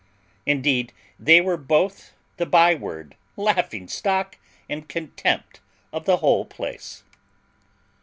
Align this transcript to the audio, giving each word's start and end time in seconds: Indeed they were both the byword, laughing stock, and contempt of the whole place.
Indeed 0.47 0.93
they 1.19 1.41
were 1.41 1.57
both 1.57 2.13
the 2.37 2.47
byword, 2.47 3.15
laughing 3.37 3.87
stock, 3.87 4.37
and 4.67 4.89
contempt 4.89 5.59
of 5.93 6.05
the 6.05 6.17
whole 6.17 6.43
place. 6.43 7.03